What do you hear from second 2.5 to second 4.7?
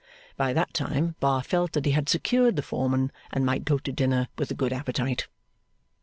the Foreman, and might go to dinner with a